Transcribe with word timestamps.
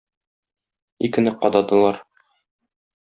Икене 1.05 1.31
кададылар. 1.39 1.97